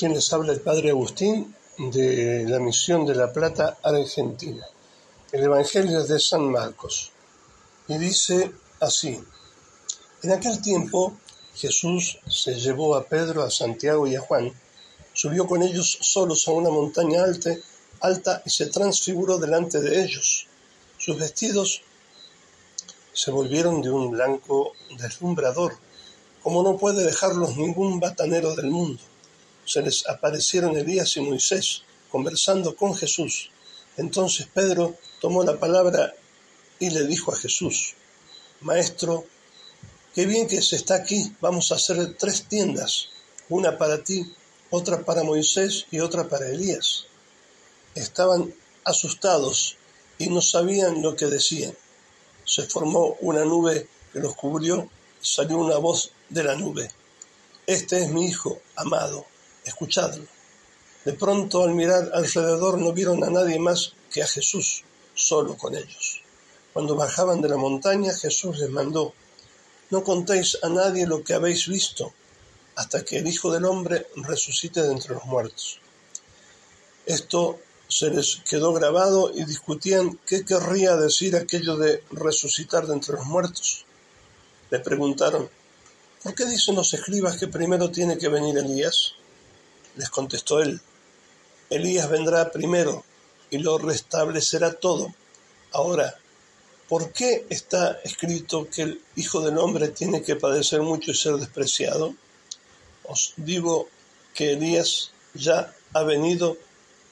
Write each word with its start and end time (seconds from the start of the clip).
Quien 0.00 0.14
les 0.14 0.32
habla 0.32 0.54
el 0.54 0.62
Padre 0.62 0.88
Agustín 0.88 1.54
de 1.76 2.46
la 2.48 2.58
Misión 2.58 3.04
de 3.04 3.14
la 3.14 3.30
Plata, 3.30 3.76
Argentina. 3.82 4.66
El 5.30 5.42
Evangelio 5.44 6.00
es 6.00 6.08
de 6.08 6.18
San 6.18 6.50
Marcos. 6.50 7.12
Y 7.86 7.98
dice 7.98 8.50
así, 8.80 9.22
en 10.22 10.32
aquel 10.32 10.62
tiempo 10.62 11.18
Jesús 11.54 12.18
se 12.26 12.54
llevó 12.54 12.96
a 12.96 13.04
Pedro, 13.04 13.42
a 13.42 13.50
Santiago 13.50 14.06
y 14.06 14.16
a 14.16 14.22
Juan, 14.22 14.50
subió 15.12 15.46
con 15.46 15.62
ellos 15.62 15.98
solos 16.00 16.48
a 16.48 16.52
una 16.52 16.70
montaña 16.70 17.22
alta, 17.22 17.54
alta 18.00 18.42
y 18.46 18.48
se 18.48 18.68
transfiguró 18.68 19.36
delante 19.36 19.82
de 19.82 20.02
ellos. 20.02 20.46
Sus 20.96 21.18
vestidos 21.18 21.82
se 23.12 23.30
volvieron 23.30 23.82
de 23.82 23.90
un 23.90 24.10
blanco 24.10 24.72
deslumbrador, 24.98 25.76
como 26.42 26.62
no 26.62 26.78
puede 26.78 27.04
dejarlos 27.04 27.58
ningún 27.58 28.00
batanero 28.00 28.56
del 28.56 28.70
mundo 28.70 29.09
se 29.70 29.82
les 29.82 30.04
aparecieron 30.08 30.76
Elías 30.76 31.16
y 31.16 31.20
Moisés 31.20 31.82
conversando 32.10 32.74
con 32.74 32.92
Jesús. 32.96 33.50
Entonces 33.96 34.48
Pedro 34.52 34.96
tomó 35.20 35.44
la 35.44 35.60
palabra 35.60 36.12
y 36.80 36.90
le 36.90 37.06
dijo 37.06 37.32
a 37.32 37.36
Jesús, 37.36 37.94
Maestro, 38.62 39.24
qué 40.12 40.26
bien 40.26 40.48
que 40.48 40.60
se 40.60 40.74
está 40.74 40.96
aquí, 40.96 41.32
vamos 41.40 41.70
a 41.70 41.76
hacer 41.76 42.16
tres 42.18 42.46
tiendas, 42.48 43.10
una 43.48 43.78
para 43.78 44.02
ti, 44.02 44.34
otra 44.70 45.04
para 45.04 45.22
Moisés 45.22 45.86
y 45.92 46.00
otra 46.00 46.28
para 46.28 46.48
Elías. 46.48 47.06
Estaban 47.94 48.52
asustados 48.84 49.76
y 50.18 50.30
no 50.30 50.42
sabían 50.42 51.00
lo 51.00 51.14
que 51.14 51.26
decían. 51.26 51.76
Se 52.44 52.64
formó 52.64 53.16
una 53.20 53.44
nube 53.44 53.86
que 54.12 54.18
los 54.18 54.34
cubrió 54.34 54.88
y 55.22 55.24
salió 55.24 55.58
una 55.58 55.76
voz 55.76 56.10
de 56.28 56.42
la 56.42 56.56
nube. 56.56 56.90
Este 57.66 58.02
es 58.02 58.08
mi 58.10 58.26
Hijo 58.26 58.60
amado, 58.74 59.26
escuchadlo. 59.70 60.24
De 61.04 61.14
pronto 61.14 61.64
al 61.64 61.74
mirar 61.74 62.10
alrededor 62.12 62.78
no 62.78 62.92
vieron 62.92 63.24
a 63.24 63.30
nadie 63.30 63.58
más 63.58 63.94
que 64.12 64.22
a 64.22 64.26
Jesús, 64.26 64.84
solo 65.14 65.56
con 65.56 65.74
ellos. 65.74 66.22
Cuando 66.72 66.94
bajaban 66.94 67.40
de 67.40 67.48
la 67.48 67.56
montaña 67.56 68.12
Jesús 68.12 68.58
les 68.58 68.70
mandó, 68.70 69.14
no 69.90 70.04
contéis 70.04 70.58
a 70.62 70.68
nadie 70.68 71.06
lo 71.06 71.24
que 71.24 71.34
habéis 71.34 71.66
visto, 71.66 72.12
hasta 72.76 73.04
que 73.04 73.18
el 73.18 73.26
Hijo 73.26 73.50
del 73.50 73.64
Hombre 73.64 74.06
resucite 74.16 74.82
de 74.82 74.92
entre 74.92 75.14
los 75.14 75.24
muertos. 75.24 75.80
Esto 77.06 77.58
se 77.88 78.10
les 78.10 78.40
quedó 78.48 78.72
grabado 78.72 79.32
y 79.34 79.44
discutían 79.44 80.18
qué 80.24 80.44
querría 80.44 80.96
decir 80.96 81.34
aquello 81.34 81.76
de 81.76 82.04
resucitar 82.12 82.86
de 82.86 82.94
entre 82.94 83.14
los 83.16 83.26
muertos. 83.26 83.84
Le 84.70 84.78
preguntaron, 84.78 85.50
¿por 86.22 86.34
qué 86.34 86.44
dicen 86.44 86.76
los 86.76 86.94
escribas 86.94 87.36
que 87.36 87.48
primero 87.48 87.90
tiene 87.90 88.16
que 88.16 88.28
venir 88.28 88.56
Elías? 88.58 89.14
Les 90.00 90.08
contestó 90.08 90.62
él, 90.62 90.80
Elías 91.68 92.08
vendrá 92.08 92.50
primero 92.50 93.04
y 93.50 93.58
lo 93.58 93.76
restablecerá 93.76 94.72
todo. 94.72 95.12
Ahora, 95.72 96.14
¿por 96.88 97.12
qué 97.12 97.44
está 97.50 98.00
escrito 98.02 98.66
que 98.70 98.80
el 98.80 99.02
Hijo 99.16 99.42
del 99.42 99.58
Hombre 99.58 99.88
tiene 99.88 100.22
que 100.22 100.36
padecer 100.36 100.80
mucho 100.80 101.10
y 101.10 101.14
ser 101.14 101.34
despreciado? 101.34 102.14
Os 103.04 103.34
digo 103.36 103.90
que 104.32 104.52
Elías 104.52 105.10
ya 105.34 105.70
ha 105.92 106.02
venido 106.02 106.56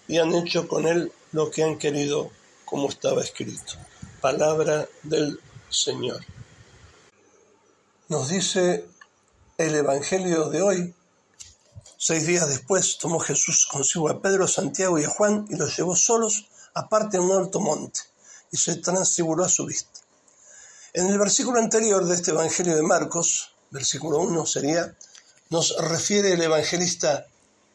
y 0.06 0.16
han 0.16 0.34
hecho 0.34 0.66
con 0.66 0.86
él 0.86 1.12
lo 1.32 1.50
que 1.50 1.64
han 1.64 1.76
querido, 1.76 2.30
como 2.64 2.88
estaba 2.88 3.22
escrito. 3.22 3.74
Palabra 4.22 4.88
del 5.02 5.38
Señor. 5.68 6.24
Nos 8.08 8.30
dice 8.30 8.86
el 9.58 9.74
Evangelio 9.74 10.48
de 10.48 10.62
hoy 10.62 10.94
Seis 12.00 12.28
días 12.28 12.48
después 12.48 12.96
tomó 12.98 13.18
Jesús 13.18 13.66
consigo 13.66 14.08
a 14.08 14.22
Pedro, 14.22 14.46
Santiago 14.46 15.00
y 15.00 15.04
a 15.04 15.08
Juan 15.08 15.46
y 15.50 15.56
los 15.56 15.76
llevó 15.76 15.96
solos 15.96 16.46
aparte 16.72 17.16
a 17.16 17.20
un 17.20 17.32
alto 17.32 17.58
monte 17.58 17.98
y 18.52 18.56
se 18.56 18.76
transfiguró 18.76 19.44
a 19.44 19.48
su 19.48 19.66
vista. 19.66 19.98
En 20.92 21.08
el 21.08 21.18
versículo 21.18 21.58
anterior 21.58 22.06
de 22.06 22.14
este 22.14 22.30
Evangelio 22.30 22.76
de 22.76 22.84
Marcos, 22.84 23.50
versículo 23.70 24.20
1 24.20 24.46
sería, 24.46 24.96
nos 25.50 25.76
refiere 25.76 26.34
el 26.34 26.42
evangelista, 26.42 27.26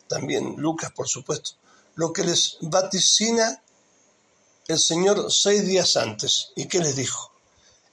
también 0.07 0.55
Lucas 0.55 0.93
por 0.93 1.09
supuesto, 1.09 1.51
lo 1.95 2.13
que 2.13 2.23
les 2.23 2.59
vaticina 2.61 3.61
el 4.69 4.79
Señor 4.79 5.29
seis 5.33 5.65
días 5.65 5.97
antes. 5.97 6.53
¿Y 6.55 6.69
qué 6.69 6.79
les 6.79 6.95
dijo? 6.95 7.33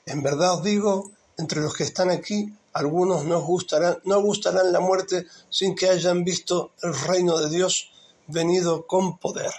En 0.06 0.22
verdad 0.22 0.62
digo, 0.62 1.10
entre 1.38 1.60
los 1.60 1.74
que 1.74 1.82
están 1.82 2.08
aquí 2.10 2.54
algunos 2.72 3.24
no 3.24 3.40
gustarán, 3.40 3.98
no 4.04 4.20
gustarán 4.20 4.72
la 4.72 4.80
muerte 4.80 5.26
sin 5.48 5.74
que 5.74 5.88
hayan 5.88 6.24
visto 6.24 6.72
el 6.82 6.94
reino 6.94 7.38
de 7.38 7.50
Dios 7.50 7.90
venido 8.26 8.86
con 8.86 9.18
poder. 9.18 9.52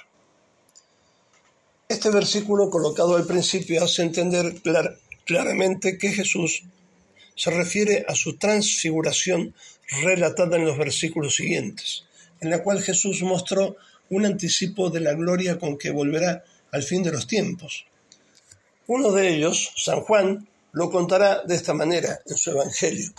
Este 1.88 2.10
versículo 2.10 2.70
colocado 2.70 3.18
al 3.18 3.26
principio 3.26 3.84
hace 3.84 4.04
entender 4.04 4.62
claramente 5.26 5.98
que 5.98 6.12
Jesús 6.12 6.64
se 7.36 7.52
refiere 7.52 8.06
a 8.08 8.16
su 8.16 8.38
transfiguración 8.38 9.54
relatada 10.02 10.56
en 10.56 10.66
los 10.66 10.78
versículos 10.78 11.36
siguientes, 11.36 12.06
en 12.40 12.50
la 12.50 12.64
cual 12.64 12.82
Jesús 12.82 13.22
mostró 13.24 13.76
un 14.10 14.26
anticipo 14.26 14.90
de 14.90 15.02
la 15.02 15.14
gloria 15.14 15.60
con 15.60 15.78
que 15.78 15.92
volverá 15.92 16.44
al 16.72 16.84
fin 16.84 17.04
de 17.04 17.12
los 17.12 17.28
tiempos. 17.28 17.86
Uno 18.88 19.12
de 19.12 19.36
ellos, 19.36 19.74
San 19.76 20.02
Juan, 20.02 20.48
lo 20.74 20.90
contará 20.90 21.44
de 21.44 21.56
esta 21.56 21.74
manera 21.74 22.20
en 22.26 22.38
su 22.38 22.52
Evangelio. 22.52 23.12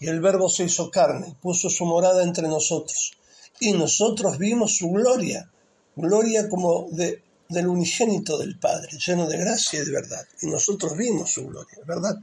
Y 0.00 0.08
el 0.08 0.20
Verbo 0.20 0.48
se 0.48 0.64
hizo 0.64 0.90
carne, 0.90 1.36
puso 1.40 1.68
su 1.70 1.84
morada 1.84 2.22
entre 2.22 2.46
nosotros, 2.46 3.12
y 3.60 3.72
nosotros 3.72 4.38
vimos 4.38 4.76
su 4.76 4.90
gloria, 4.90 5.50
gloria 5.96 6.48
como 6.48 6.86
de, 6.90 7.22
del 7.48 7.66
unigénito 7.66 8.38
del 8.38 8.58
Padre, 8.58 8.96
lleno 9.04 9.26
de 9.26 9.38
gracia 9.38 9.82
y 9.82 9.84
de 9.84 9.92
verdad. 9.92 10.24
Y 10.42 10.46
nosotros 10.46 10.96
vimos 10.96 11.32
su 11.32 11.48
gloria, 11.48 11.78
¿verdad? 11.84 12.16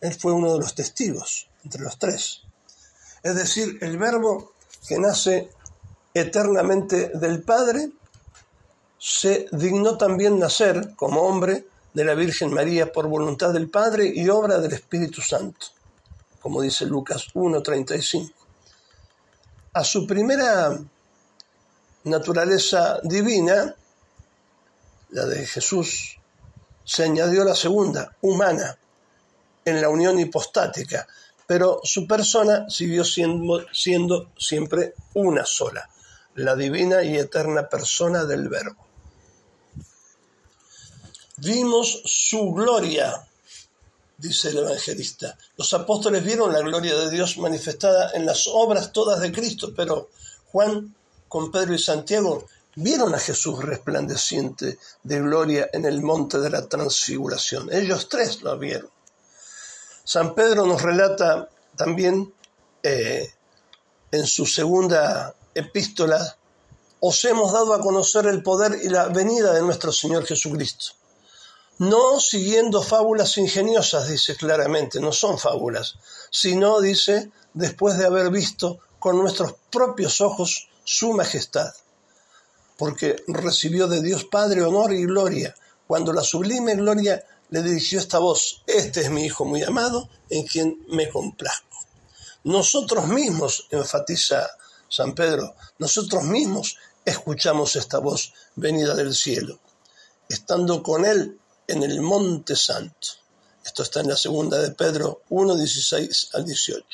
Él 0.00 0.14
fue 0.14 0.32
uno 0.32 0.52
de 0.52 0.58
los 0.58 0.74
testigos, 0.74 1.48
entre 1.62 1.82
los 1.82 1.98
tres. 1.98 2.40
Es 3.22 3.36
decir, 3.36 3.78
el 3.80 3.96
Verbo 3.96 4.52
que 4.88 4.98
nace 4.98 5.48
eternamente 6.12 7.10
del 7.14 7.42
Padre, 7.42 7.90
se 8.98 9.46
dignó 9.52 9.98
también 9.98 10.38
nacer 10.38 10.94
como 10.96 11.22
hombre 11.22 11.66
de 11.94 12.04
la 12.04 12.14
Virgen 12.14 12.52
María 12.52 12.92
por 12.92 13.08
voluntad 13.08 13.52
del 13.52 13.70
Padre 13.70 14.12
y 14.12 14.28
obra 14.28 14.58
del 14.58 14.72
Espíritu 14.72 15.22
Santo, 15.22 15.68
como 16.40 16.60
dice 16.60 16.84
Lucas 16.84 17.28
1.35. 17.34 18.32
A 19.72 19.84
su 19.84 20.06
primera 20.06 20.78
naturaleza 22.04 23.00
divina, 23.02 23.74
la 25.10 25.24
de 25.26 25.46
Jesús, 25.46 26.18
se 26.84 27.04
añadió 27.04 27.44
la 27.44 27.54
segunda, 27.54 28.16
humana, 28.20 28.76
en 29.64 29.80
la 29.80 29.88
unión 29.88 30.18
hipostática, 30.18 31.06
pero 31.46 31.80
su 31.84 32.06
persona 32.06 32.68
siguió 32.68 33.04
siendo, 33.04 33.64
siendo 33.72 34.32
siempre 34.36 34.94
una 35.14 35.46
sola, 35.46 35.88
la 36.34 36.56
divina 36.56 37.02
y 37.02 37.16
eterna 37.16 37.68
persona 37.68 38.24
del 38.24 38.48
Verbo. 38.48 38.83
Vimos 41.38 42.00
su 42.04 42.52
gloria, 42.52 43.26
dice 44.16 44.50
el 44.50 44.58
evangelista. 44.58 45.36
Los 45.56 45.72
apóstoles 45.74 46.22
vieron 46.22 46.52
la 46.52 46.60
gloria 46.60 46.94
de 46.94 47.10
Dios 47.10 47.38
manifestada 47.38 48.12
en 48.14 48.24
las 48.24 48.46
obras 48.46 48.92
todas 48.92 49.20
de 49.20 49.32
Cristo, 49.32 49.72
pero 49.74 50.10
Juan 50.52 50.94
con 51.28 51.50
Pedro 51.50 51.74
y 51.74 51.78
Santiago 51.80 52.46
vieron 52.76 53.16
a 53.16 53.18
Jesús 53.18 53.64
resplandeciente 53.64 54.78
de 55.02 55.20
gloria 55.20 55.70
en 55.72 55.86
el 55.86 56.02
monte 56.02 56.38
de 56.38 56.50
la 56.50 56.68
transfiguración. 56.68 57.68
Ellos 57.72 58.08
tres 58.08 58.42
lo 58.42 58.56
vieron. 58.56 58.90
San 60.04 60.36
Pedro 60.36 60.66
nos 60.66 60.82
relata 60.82 61.48
también 61.76 62.32
eh, 62.80 63.28
en 64.12 64.26
su 64.26 64.46
segunda 64.46 65.34
epístola, 65.52 66.36
os 67.00 67.24
hemos 67.24 67.52
dado 67.52 67.74
a 67.74 67.80
conocer 67.80 68.26
el 68.26 68.40
poder 68.40 68.78
y 68.84 68.88
la 68.88 69.08
venida 69.08 69.52
de 69.52 69.62
nuestro 69.62 69.90
Señor 69.90 70.24
Jesucristo 70.24 70.94
no 71.78 72.20
siguiendo 72.20 72.82
fábulas 72.82 73.36
ingeniosas, 73.36 74.08
dice 74.08 74.36
claramente, 74.36 75.00
no 75.00 75.12
son 75.12 75.38
fábulas, 75.38 75.96
sino, 76.30 76.80
dice, 76.80 77.30
después 77.52 77.98
de 77.98 78.06
haber 78.06 78.30
visto 78.30 78.78
con 78.98 79.18
nuestros 79.18 79.54
propios 79.70 80.20
ojos 80.20 80.68
su 80.84 81.12
majestad, 81.12 81.72
porque 82.76 83.16
recibió 83.26 83.88
de 83.88 84.02
Dios 84.02 84.24
Padre 84.24 84.62
honor 84.62 84.92
y 84.92 85.04
gloria, 85.04 85.54
cuando 85.86 86.12
la 86.12 86.22
sublime 86.22 86.74
gloria 86.76 87.24
le 87.50 87.62
dirigió 87.62 87.98
esta 87.98 88.18
voz, 88.18 88.62
este 88.66 89.02
es 89.02 89.10
mi 89.10 89.24
Hijo 89.24 89.44
muy 89.44 89.62
amado, 89.62 90.08
en 90.30 90.46
quien 90.46 90.84
me 90.88 91.08
complazco. 91.08 91.78
Nosotros 92.44 93.06
mismos, 93.06 93.66
enfatiza 93.70 94.48
San 94.88 95.14
Pedro, 95.14 95.54
nosotros 95.78 96.24
mismos 96.24 96.78
escuchamos 97.04 97.76
esta 97.76 97.98
voz 97.98 98.32
venida 98.54 98.94
del 98.94 99.14
cielo. 99.14 99.58
Estando 100.28 100.82
con 100.82 101.04
Él 101.04 101.38
en 101.66 101.82
el 101.82 102.00
Monte 102.00 102.56
Santo. 102.56 103.08
Esto 103.64 103.82
está 103.82 104.00
en 104.00 104.08
la 104.08 104.16
segunda 104.16 104.60
de 104.60 104.72
Pedro 104.72 105.22
1, 105.30 105.56
16 105.56 106.30
al 106.34 106.44
18. 106.44 106.84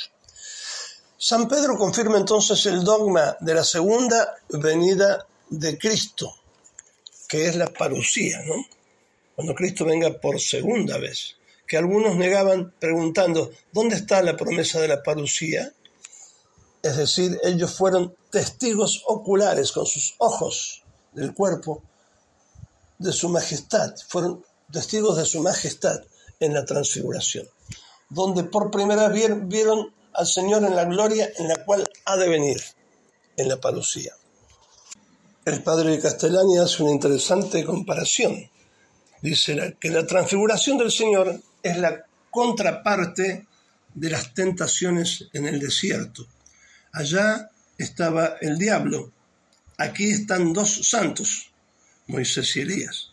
San 1.18 1.48
Pedro 1.48 1.76
confirma 1.76 2.16
entonces 2.16 2.64
el 2.66 2.84
dogma 2.84 3.36
de 3.40 3.54
la 3.54 3.64
segunda 3.64 4.36
venida 4.48 5.26
de 5.50 5.76
Cristo, 5.76 6.34
que 7.28 7.46
es 7.46 7.56
la 7.56 7.66
parucía, 7.66 8.40
¿no? 8.46 8.54
Cuando 9.34 9.54
Cristo 9.54 9.84
venga 9.84 10.18
por 10.20 10.40
segunda 10.40 10.96
vez, 10.98 11.36
que 11.66 11.76
algunos 11.76 12.16
negaban 12.16 12.72
preguntando, 12.78 13.50
¿dónde 13.72 13.96
está 13.96 14.22
la 14.22 14.36
promesa 14.36 14.80
de 14.80 14.88
la 14.88 15.02
parucía? 15.02 15.72
Es 16.82 16.96
decir, 16.96 17.38
ellos 17.42 17.74
fueron 17.74 18.14
testigos 18.30 19.02
oculares 19.06 19.72
con 19.72 19.86
sus 19.86 20.14
ojos 20.18 20.82
del 21.12 21.34
cuerpo 21.34 21.82
de 22.98 23.12
su 23.12 23.28
majestad, 23.28 23.94
fueron 24.08 24.44
testigos 24.70 25.16
de 25.16 25.26
su 25.26 25.40
majestad 25.42 26.00
en 26.38 26.54
la 26.54 26.64
transfiguración, 26.64 27.46
donde 28.08 28.44
por 28.44 28.70
primera 28.70 29.08
vez 29.08 29.30
vieron 29.48 29.92
al 30.12 30.26
Señor 30.26 30.64
en 30.64 30.74
la 30.74 30.84
gloria 30.84 31.30
en 31.38 31.48
la 31.48 31.64
cual 31.64 31.88
ha 32.04 32.16
de 32.16 32.28
venir, 32.28 32.60
en 33.36 33.48
la 33.48 33.60
parucía. 33.60 34.12
El 35.44 35.62
padre 35.62 35.90
de 35.90 36.00
Castellani 36.00 36.58
hace 36.58 36.82
una 36.82 36.92
interesante 36.92 37.64
comparación. 37.64 38.50
Dice 39.22 39.76
que 39.80 39.90
la 39.90 40.06
transfiguración 40.06 40.78
del 40.78 40.90
Señor 40.90 41.40
es 41.62 41.76
la 41.76 42.04
contraparte 42.30 43.46
de 43.94 44.10
las 44.10 44.34
tentaciones 44.34 45.28
en 45.32 45.46
el 45.46 45.58
desierto. 45.58 46.26
Allá 46.92 47.50
estaba 47.76 48.36
el 48.40 48.58
diablo, 48.58 49.10
aquí 49.78 50.10
están 50.10 50.52
dos 50.52 50.88
santos, 50.88 51.50
Moisés 52.06 52.56
y 52.56 52.60
Elías. 52.60 53.09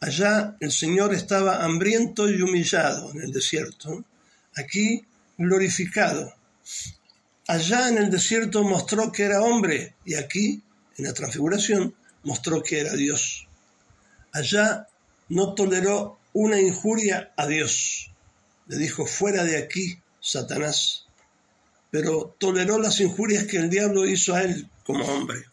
Allá 0.00 0.56
el 0.60 0.72
Señor 0.72 1.12
estaba 1.12 1.62
hambriento 1.62 2.26
y 2.30 2.40
humillado 2.40 3.12
en 3.12 3.20
el 3.20 3.32
desierto, 3.32 4.02
aquí 4.56 5.04
glorificado. 5.36 6.34
Allá 7.46 7.88
en 7.90 7.98
el 7.98 8.10
desierto 8.10 8.64
mostró 8.64 9.12
que 9.12 9.24
era 9.24 9.42
hombre 9.42 9.96
y 10.06 10.14
aquí, 10.14 10.62
en 10.96 11.04
la 11.04 11.12
transfiguración, 11.12 11.94
mostró 12.22 12.62
que 12.62 12.80
era 12.80 12.94
Dios. 12.94 13.46
Allá 14.32 14.88
no 15.28 15.54
toleró 15.54 16.18
una 16.32 16.58
injuria 16.58 17.32
a 17.36 17.46
Dios. 17.46 18.10
Le 18.68 18.78
dijo, 18.78 19.04
fuera 19.04 19.44
de 19.44 19.58
aquí, 19.58 19.98
Satanás. 20.18 21.04
Pero 21.90 22.36
toleró 22.38 22.78
las 22.78 23.00
injurias 23.00 23.44
que 23.44 23.58
el 23.58 23.68
diablo 23.68 24.06
hizo 24.06 24.34
a 24.34 24.42
él 24.44 24.66
como 24.84 25.04
hombre. 25.04 25.44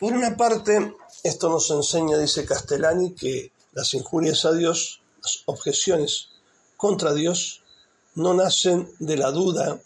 Por 0.00 0.14
una 0.14 0.34
parte, 0.34 0.96
esto 1.22 1.50
nos 1.50 1.70
enseña, 1.70 2.16
dice 2.16 2.46
Castellani, 2.46 3.12
que 3.12 3.52
las 3.72 3.92
injurias 3.92 4.46
a 4.46 4.52
Dios, 4.52 5.02
las 5.22 5.42
objeciones 5.44 6.28
contra 6.78 7.12
Dios, 7.12 7.62
no 8.14 8.32
nacen 8.32 8.90
de 8.98 9.18
la 9.18 9.30
duda, 9.30 9.78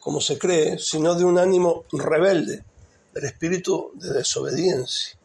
como 0.00 0.22
se 0.22 0.38
cree, 0.38 0.78
sino 0.78 1.14
de 1.14 1.26
un 1.26 1.38
ánimo 1.38 1.84
rebelde, 1.92 2.64
del 3.12 3.24
espíritu 3.26 3.90
de 3.96 4.14
desobediencia. 4.14 5.18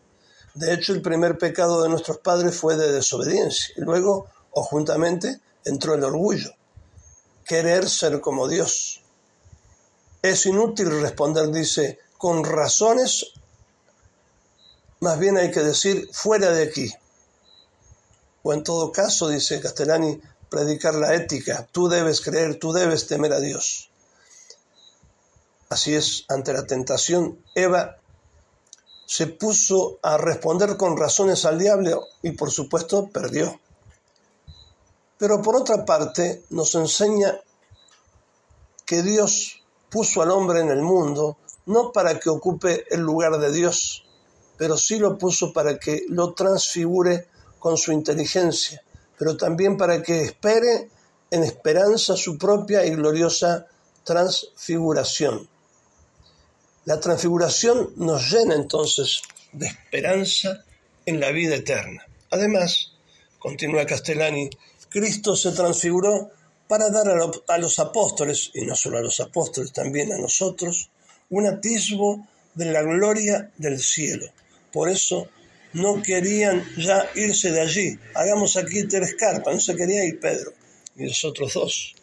De 0.54 0.74
hecho, 0.74 0.92
el 0.92 1.01
primer 1.01 1.38
pecado 1.38 1.81
de 1.81 1.88
nuestros 1.88 2.18
padres 2.18 2.57
fue 2.57 2.75
de 2.75 2.92
desobediencia, 2.92 3.74
y 3.77 3.81
luego, 3.81 4.27
o 4.51 4.63
juntamente, 4.63 5.39
entró 5.63 5.94
el 5.94 6.04
orgullo, 6.04 6.51
querer 7.45 7.89
ser 7.89 8.19
como 8.19 8.50
Dios. 8.50 9.01
Es 10.21 10.45
inútil 10.45 11.00
responder, 11.00 11.50
dice, 11.51 12.00
con 12.18 12.44
razones 12.44 13.38
más 14.99 15.19
bien 15.19 15.37
hay 15.37 15.51
que 15.51 15.61
decir 15.61 16.09
fuera 16.11 16.51
de 16.51 16.63
aquí. 16.63 16.91
O 18.43 18.53
en 18.53 18.63
todo 18.63 18.91
caso, 18.91 19.29
dice 19.29 19.61
Castellani, 19.61 20.21
predicar 20.49 20.95
la 20.95 21.13
ética. 21.13 21.67
Tú 21.71 21.87
debes 21.87 22.21
creer, 22.21 22.59
tú 22.59 22.73
debes 22.73 23.07
temer 23.07 23.33
a 23.33 23.39
Dios. 23.39 23.89
Así 25.69 25.93
es, 25.93 26.25
ante 26.29 26.53
la 26.53 26.65
tentación, 26.65 27.43
Eva 27.53 27.97
se 29.05 29.27
puso 29.27 29.99
a 30.03 30.17
responder 30.17 30.77
con 30.77 30.97
razones 30.97 31.45
al 31.45 31.59
diablo 31.59 32.05
y 32.21 32.31
por 32.31 32.51
supuesto 32.51 33.09
perdió. 33.09 33.59
Pero 35.17 35.41
por 35.41 35.55
otra 35.55 35.85
parte 35.85 36.43
nos 36.49 36.75
enseña 36.75 37.39
que 38.85 39.01
Dios 39.01 39.63
puso 39.89 40.21
al 40.21 40.31
hombre 40.31 40.61
en 40.61 40.69
el 40.69 40.81
mundo 40.81 41.37
no 41.65 41.91
para 41.91 42.19
que 42.19 42.29
ocupe 42.29 42.85
el 42.89 43.01
lugar 43.01 43.37
de 43.37 43.51
Dios, 43.51 44.05
pero 44.59 44.77
sí 44.77 45.00
lo 45.00 45.17
puso 45.17 45.53
para 45.53 45.79
que 45.79 46.03
lo 46.09 46.33
transfigure 46.33 47.27
con 47.59 47.77
su 47.77 47.94
inteligencia, 47.94 48.83
pero 49.17 49.38
también 49.38 49.77
para 49.77 50.03
que 50.03 50.21
espere 50.21 50.89
en 51.31 51.44
esperanza 51.45 52.17
su 52.17 52.38
propia 52.38 52.85
y 52.85 52.91
gloriosa 52.91 53.67
transfiguración. 54.03 55.47
La 56.83 57.00
transfiguración 57.00 57.94
nos 57.95 58.29
llena 58.29 58.56
entonces 58.56 59.21
de 59.53 59.67
esperanza 59.67 60.65
en 61.06 61.21
la 61.21 61.31
vida 61.31 61.56
eterna. 61.56 62.06
Además, 62.29 62.91
continúa 63.39 63.85
Castellani, 63.85 64.50
Cristo 64.89 65.38
se 65.38 65.53
transfiguró 65.53 66.31
para 66.67 66.89
dar 66.89 67.07
a 67.47 67.57
los 67.57 67.79
apóstoles, 67.79 68.51
y 68.53 68.65
no 68.65 68.75
solo 68.75 68.97
a 68.97 69.03
los 69.03 69.21
apóstoles, 69.21 69.71
también 69.71 70.11
a 70.11 70.17
nosotros, 70.17 70.89
un 71.29 71.47
atisbo 71.47 72.27
de 72.56 72.65
la 72.65 72.81
gloria 72.81 73.51
del 73.57 73.79
cielo, 73.79 74.25
por 74.71 74.89
eso 74.89 75.27
no 75.74 76.01
querían 76.01 76.66
ya 76.77 77.10
irse 77.16 77.51
de 77.51 77.62
allí. 77.62 78.00
Hagamos 78.16 78.57
aquí 78.57 78.88
tres 78.88 79.16
carpas, 79.16 79.54
no 79.54 79.60
se 79.60 79.75
quería 79.75 80.04
ir 80.06 80.19
Pedro 80.19 80.54
y 80.95 81.07
los 81.07 81.24
otros 81.24 81.54
dos. 81.54 81.95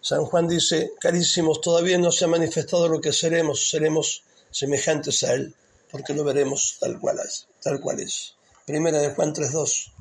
San 0.00 0.24
Juan 0.24 0.46
dice, 0.46 0.92
carísimos, 1.00 1.60
todavía 1.60 1.98
no 1.98 2.12
se 2.12 2.24
ha 2.24 2.28
manifestado 2.28 2.88
lo 2.88 3.00
que 3.00 3.12
seremos, 3.12 3.68
seremos 3.68 4.22
semejantes 4.52 5.24
a 5.24 5.34
Él, 5.34 5.54
porque 5.90 6.14
lo 6.14 6.22
veremos 6.22 6.76
tal 6.80 7.00
cual 7.00 7.18
es. 7.26 7.48
Tal 7.60 7.80
cual 7.80 7.98
es. 8.00 8.36
Primera 8.64 9.00
de 9.00 9.10
Juan 9.10 9.34
3.2. 9.34 9.92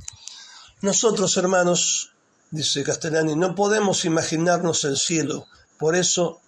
Nosotros, 0.82 1.36
hermanos, 1.38 2.12
dice 2.52 2.84
Castellani, 2.84 3.36
no 3.36 3.56
podemos 3.56 4.06
imaginarnos 4.06 4.84
el 4.86 4.98
cielo, 4.98 5.48
por 5.80 5.96
eso 5.96 6.40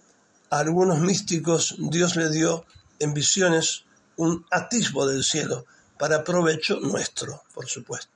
a 0.50 0.60
algunos 0.60 1.00
místicos 1.00 1.74
Dios 1.78 2.14
le 2.14 2.30
dio 2.30 2.64
en 3.00 3.12
visiones 3.12 3.84
un 4.18 4.44
atisbo 4.50 5.06
del 5.06 5.24
cielo 5.24 5.64
para 5.98 6.22
provecho 6.22 6.78
nuestro, 6.80 7.42
por 7.54 7.66
supuesto. 7.66 8.12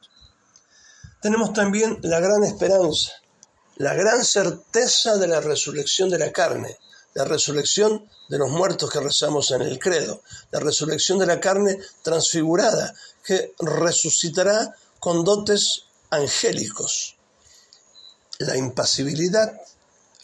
Tenemos 1.20 1.52
también 1.52 1.98
la 2.02 2.20
gran 2.20 2.44
esperanza, 2.44 3.12
la 3.76 3.94
gran 3.94 4.24
certeza 4.24 5.16
de 5.16 5.28
la 5.28 5.40
resurrección 5.40 6.10
de 6.10 6.18
la 6.18 6.32
carne, 6.32 6.78
la 7.14 7.24
resurrección 7.24 8.08
de 8.28 8.38
los 8.38 8.50
muertos 8.50 8.90
que 8.90 9.00
rezamos 9.00 9.50
en 9.52 9.62
el 9.62 9.78
credo, 9.78 10.22
la 10.50 10.60
resurrección 10.60 11.18
de 11.18 11.26
la 11.26 11.40
carne 11.40 11.78
transfigurada, 12.02 12.94
que 13.24 13.54
resucitará 13.60 14.74
con 14.98 15.24
dotes 15.24 15.84
angélicos. 16.10 17.16
La 18.38 18.56
impasibilidad, 18.56 19.52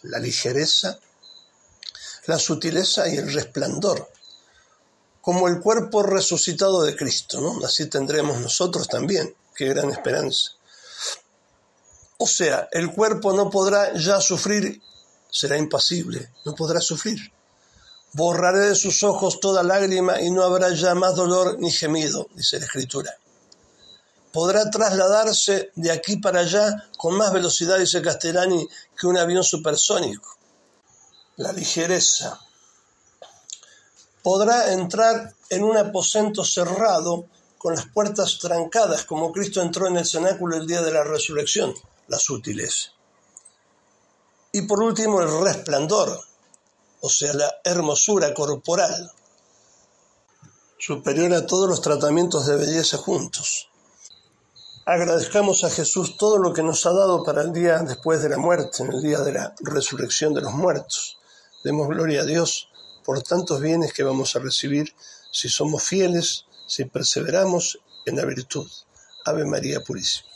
la 0.03 0.19
ligereza, 0.19 0.99
la 2.27 2.39
sutileza 2.39 3.09
y 3.09 3.17
el 3.17 3.33
resplandor 3.33 4.09
como 5.29 5.47
el 5.47 5.61
cuerpo 5.61 6.03
resucitado 6.03 6.85
de 6.85 6.97
Cristo, 6.97 7.39
¿no? 7.39 7.63
Así 7.63 7.85
tendremos 7.85 8.41
nosotros 8.41 8.89
también, 8.89 9.37
qué 9.55 9.67
gran 9.67 9.91
esperanza. 9.91 10.53
O 12.17 12.27
sea, 12.27 12.67
el 12.73 12.91
cuerpo 12.95 13.35
no 13.35 13.51
podrá 13.51 13.93
ya 13.93 14.23
sufrir, 14.23 14.81
será 15.31 15.59
impasible, 15.59 16.33
no 16.47 16.55
podrá 16.55 16.81
sufrir. 16.81 17.19
Borraré 18.15 18.69
de 18.69 18.75
sus 18.75 19.03
ojos 19.03 19.39
toda 19.39 19.63
lágrima 19.63 20.19
y 20.19 20.31
no 20.31 20.45
habrá 20.45 20.73
ya 20.73 20.95
más 20.95 21.15
dolor 21.15 21.59
ni 21.59 21.71
gemido, 21.71 22.27
dice 22.35 22.59
la 22.59 22.65
Escritura. 22.65 23.15
Podrá 24.33 24.71
trasladarse 24.71 25.73
de 25.75 25.91
aquí 25.91 26.17
para 26.17 26.41
allá 26.41 26.89
con 26.97 27.15
más 27.19 27.35
velocidad, 27.35 27.79
dice 27.79 28.01
Castellani, 28.01 28.67
que 28.99 29.07
un 29.07 29.19
avión 29.19 29.45
supersónico. 29.45 30.39
La 31.37 31.53
ligereza, 31.53 32.41
podrá 34.23 34.73
entrar 34.73 35.35
en 35.51 35.65
un 35.65 35.77
aposento 35.77 36.45
cerrado 36.45 37.27
con 37.57 37.75
las 37.75 37.87
puertas 37.87 38.39
trancadas, 38.39 39.05
como 39.05 39.33
Cristo 39.33 39.61
entró 39.61 39.87
en 39.89 39.97
el 39.97 40.07
cenáculo 40.07 40.57
el 40.57 40.67
día 40.67 40.81
de 40.83 40.93
la 40.93 41.05
resurrección, 41.05 41.75
la 42.07 42.19
sutileza. 42.19 42.91
Y 44.53 44.63
por 44.63 44.83
último, 44.83 45.21
el 45.21 45.41
resplandor, 45.43 46.21
o 47.01 47.09
sea, 47.09 47.33
la 47.35 47.53
hermosura 47.65 48.33
corporal, 48.33 49.13
superior 50.79 51.35
a 51.35 51.47
todos 51.47 51.69
los 51.69 51.83
tratamientos 51.83 52.47
de 52.47 52.57
belleza 52.57 52.97
juntos. 52.97 53.69
Agradezcamos 54.87 55.65
a 55.65 55.71
Jesús 55.71 56.17
todo 56.17 56.39
lo 56.39 56.55
que 56.55 56.63
nos 56.63 56.87
ha 56.87 56.93
dado 56.93 57.23
para 57.23 57.43
el 57.43 57.53
día 57.53 57.81
después 57.81 58.23
de 58.23 58.31
la 58.31 58.39
muerte, 58.39 58.83
en 58.83 58.93
el 58.93 59.03
día 59.03 59.19
de 59.19 59.33
la 59.33 59.55
resurrección 59.61 60.33
de 60.33 60.41
los 60.41 60.55
muertos. 60.55 61.19
Demos 61.63 61.89
gloria 61.89 62.23
a 62.23 62.25
Dios 62.25 62.69
por 63.09 63.23
tantos 63.23 63.63
bienes 63.63 63.95
que 63.95 64.03
vamos 64.03 64.37
a 64.37 64.39
recibir 64.39 64.95
si 65.33 65.49
somos 65.49 65.83
fieles, 65.83 66.45
si 66.67 66.85
perseveramos 66.85 67.81
en 68.05 68.17
la 68.17 68.27
virtud. 68.27 68.69
Ave 69.25 69.47
María 69.47 69.81
Purísima. 69.81 70.29